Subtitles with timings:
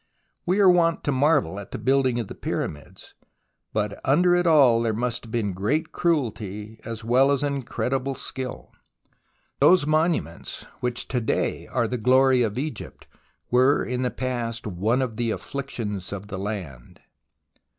[0.47, 3.13] We are wont to marvel at the building of the Pyramids,
[3.71, 8.15] but under it all there must have been great cruelty as well as an incredible
[8.15, 8.71] skill.
[9.59, 13.05] Those monuments which to day are the glory of Egypt,
[13.51, 17.01] were in the past one of the afflictions of the land.